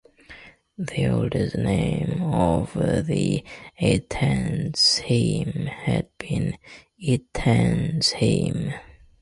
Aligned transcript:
The 0.79 1.05
oldest 1.05 1.55
name 1.59 2.23
of 2.23 2.73
the 2.73 3.43
Eitensheim 3.79 5.67
had 5.67 6.07
been 6.17 6.57
"Itensheim". 6.99 8.73